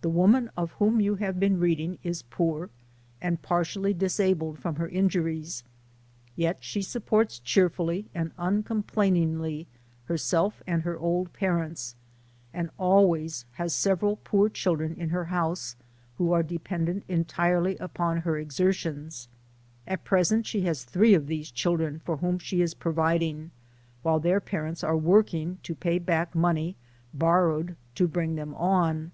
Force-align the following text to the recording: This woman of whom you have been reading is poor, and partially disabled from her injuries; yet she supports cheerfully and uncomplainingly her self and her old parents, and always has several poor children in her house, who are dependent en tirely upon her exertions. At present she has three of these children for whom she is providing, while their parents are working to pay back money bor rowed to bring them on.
This 0.00 0.10
woman 0.10 0.50
of 0.56 0.72
whom 0.72 1.02
you 1.02 1.16
have 1.16 1.38
been 1.38 1.60
reading 1.60 1.98
is 2.02 2.22
poor, 2.22 2.70
and 3.20 3.42
partially 3.42 3.92
disabled 3.92 4.58
from 4.58 4.76
her 4.76 4.88
injuries; 4.88 5.62
yet 6.34 6.56
she 6.64 6.80
supports 6.80 7.38
cheerfully 7.38 8.08
and 8.14 8.32
uncomplainingly 8.38 9.66
her 10.06 10.16
self 10.16 10.62
and 10.66 10.80
her 10.80 10.98
old 10.98 11.34
parents, 11.34 11.94
and 12.54 12.70
always 12.78 13.44
has 13.52 13.74
several 13.74 14.16
poor 14.24 14.48
children 14.48 14.94
in 14.94 15.10
her 15.10 15.26
house, 15.26 15.76
who 16.16 16.32
are 16.32 16.42
dependent 16.42 17.04
en 17.06 17.26
tirely 17.26 17.76
upon 17.76 18.22
her 18.22 18.38
exertions. 18.38 19.28
At 19.86 20.04
present 20.04 20.46
she 20.46 20.62
has 20.62 20.84
three 20.84 21.12
of 21.12 21.26
these 21.26 21.50
children 21.50 21.98
for 22.06 22.16
whom 22.16 22.38
she 22.38 22.62
is 22.62 22.72
providing, 22.72 23.50
while 24.02 24.20
their 24.20 24.40
parents 24.40 24.82
are 24.82 24.96
working 24.96 25.58
to 25.64 25.74
pay 25.74 25.98
back 25.98 26.34
money 26.34 26.76
bor 27.12 27.48
rowed 27.50 27.76
to 27.96 28.08
bring 28.08 28.36
them 28.36 28.54
on. 28.54 29.12